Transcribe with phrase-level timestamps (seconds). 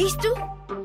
[0.00, 0.28] Isto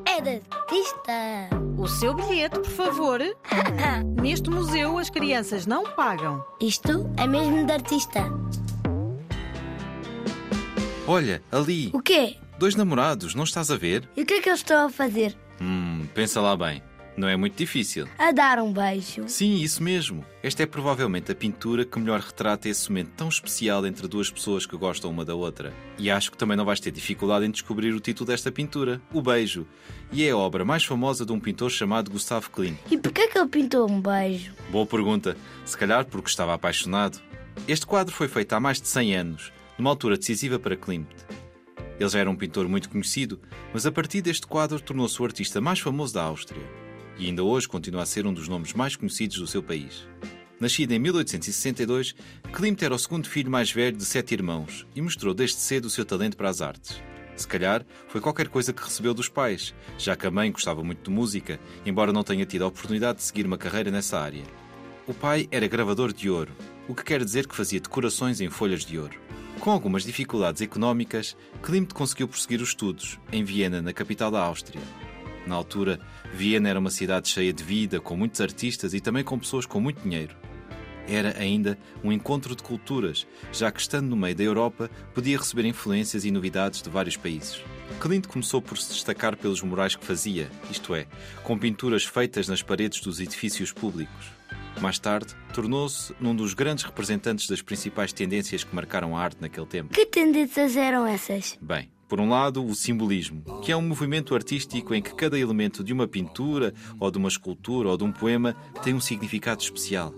[0.06, 1.48] é de artista.
[1.78, 3.20] O seu bilhete, por favor.
[4.20, 6.44] Neste museu as crianças não pagam.
[6.60, 8.24] Isto é mesmo de artista.
[11.06, 12.36] Olha, ali, O quê?
[12.58, 14.08] dois namorados, não estás a ver?
[14.16, 15.36] E o que é que eu estou a fazer?
[15.60, 16.82] Hum, pensa lá bem.
[17.16, 18.06] Não é muito difícil.
[18.18, 19.26] A dar um beijo.
[19.26, 20.24] Sim, isso mesmo.
[20.42, 24.66] Esta é provavelmente a pintura que melhor retrata esse momento tão especial entre duas pessoas
[24.66, 25.72] que gostam uma da outra.
[25.98, 29.22] E acho que também não vais ter dificuldade em descobrir o título desta pintura, O
[29.22, 29.66] Beijo.
[30.12, 32.78] E é a obra mais famosa de um pintor chamado Gustav Klimt.
[32.90, 34.52] E porquê que ele pintou um beijo?
[34.70, 35.36] Boa pergunta.
[35.64, 37.18] Se calhar porque estava apaixonado.
[37.66, 41.08] Este quadro foi feito há mais de 100 anos, numa altura decisiva para Klimt.
[41.98, 43.40] Ele já era um pintor muito conhecido,
[43.72, 46.85] mas a partir deste quadro tornou-se o artista mais famoso da Áustria.
[47.18, 50.06] E ainda hoje continua a ser um dos nomes mais conhecidos do seu país.
[50.58, 52.14] Nascido em 1862,
[52.52, 55.90] Klimt era o segundo filho mais velho de sete irmãos e mostrou desde cedo o
[55.90, 57.00] seu talento para as artes.
[57.36, 61.10] Se calhar foi qualquer coisa que recebeu dos pais, já que a mãe gostava muito
[61.10, 64.42] de música, embora não tenha tido a oportunidade de seguir uma carreira nessa área.
[65.06, 66.52] O pai era gravador de ouro,
[66.88, 69.20] o que quer dizer que fazia decorações em folhas de ouro.
[69.60, 74.80] Com algumas dificuldades económicas, Klimt conseguiu prosseguir os estudos, em Viena, na capital da Áustria.
[75.46, 76.00] Na altura,
[76.34, 79.80] Viena era uma cidade cheia de vida, com muitos artistas e também com pessoas com
[79.80, 80.34] muito dinheiro.
[81.08, 85.64] Era ainda um encontro de culturas, já que estando no meio da Europa, podia receber
[85.64, 87.62] influências e novidades de vários países.
[88.00, 91.06] Klimt começou por se destacar pelos murais que fazia, isto é,
[91.44, 94.32] com pinturas feitas nas paredes dos edifícios públicos.
[94.80, 99.66] Mais tarde, tornou-se num dos grandes representantes das principais tendências que marcaram a arte naquele
[99.66, 99.94] tempo.
[99.94, 101.56] Que tendências eram essas?
[101.62, 105.82] Bem, por um lado, o simbolismo, que é um movimento artístico em que cada elemento
[105.82, 110.14] de uma pintura, ou de uma escultura, ou de um poema tem um significado especial.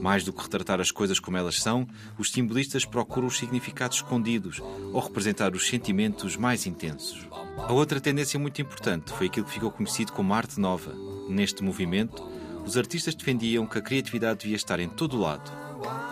[0.00, 1.86] Mais do que retratar as coisas como elas são,
[2.18, 4.60] os simbolistas procuram os significados escondidos
[4.92, 7.26] ou representar os sentimentos mais intensos.
[7.56, 10.94] A outra tendência muito importante foi aquilo que ficou conhecido como arte nova.
[11.28, 12.22] Neste movimento,
[12.64, 15.65] os artistas defendiam que a criatividade devia estar em todo o lado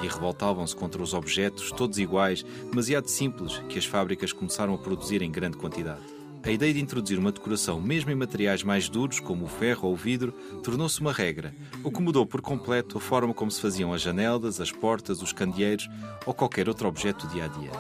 [0.05, 5.23] e revoltavam-se contra os objetos, todos iguais, demasiado simples, que as fábricas começaram a produzir
[5.23, 6.03] em grande quantidade.
[6.45, 9.95] A ideia de introduzir uma decoração, mesmo em materiais mais duros, como o ferro ou
[9.95, 10.31] o vidro,
[10.63, 14.61] tornou-se uma regra, o que mudou por completo a forma como se faziam as janelas,
[14.61, 15.89] as portas, os candeeiros
[16.27, 17.71] ou qualquer outro objeto do dia a dia.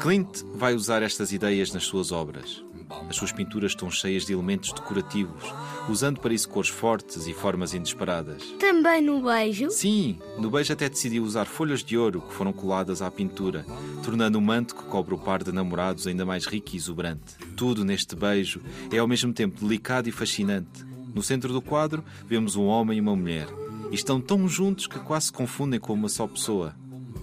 [0.00, 2.62] Klimt vai usar estas ideias nas suas obras.
[3.08, 5.44] As suas pinturas estão cheias de elementos decorativos,
[5.88, 8.42] usando para isso cores fortes e formas inesperadas.
[8.58, 9.70] Também no beijo?
[9.70, 13.64] Sim, no beijo até decidiu usar folhas de ouro que foram coladas à pintura,
[14.02, 17.36] tornando o manto que cobre o par de namorados ainda mais rico e exuberante.
[17.56, 18.60] Tudo neste beijo
[18.92, 20.84] é ao mesmo tempo delicado e fascinante.
[21.14, 23.48] No centro do quadro vemos um homem e uma mulher,
[23.90, 26.74] e estão tão juntos que quase se confundem com uma só pessoa.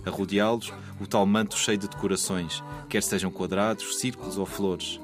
[0.06, 5.00] A rodeá-los, o tal manto cheio de decorações, quer sejam quadrados, círculos ou flores.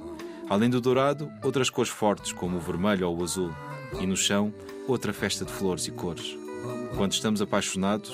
[0.50, 3.52] Além do dourado, outras cores fortes, como o vermelho ou o azul.
[4.00, 4.54] E no chão,
[4.88, 6.38] outra festa de flores e cores.
[6.96, 8.12] Quando estamos apaixonados,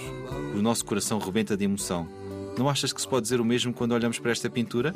[0.55, 2.07] o nosso coração rebenta de emoção.
[2.57, 4.93] Não achas que se pode dizer o mesmo quando olhamos para esta pintura?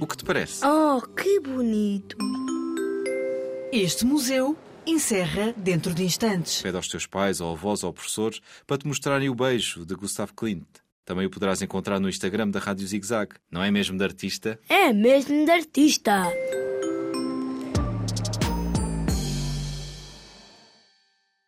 [0.00, 0.64] O que te parece?
[0.64, 2.16] Oh, que bonito!
[3.70, 4.56] Este museu
[4.86, 6.62] encerra dentro de instantes.
[6.62, 10.32] Pede aos teus pais, ou avós ou professores para te mostrarem o beijo de Gustav
[10.34, 10.66] Klimt.
[11.04, 13.34] Também o poderás encontrar no Instagram da Rádio Zig Zag.
[13.50, 14.58] Não é mesmo de artista?
[14.68, 16.32] É mesmo de artista!